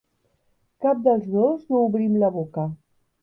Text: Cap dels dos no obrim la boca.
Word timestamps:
Cap 0.85 1.03
dels 1.07 1.27
dos 1.35 1.67
no 1.73 1.83
obrim 1.91 2.17
la 2.25 2.31
boca. 2.39 2.65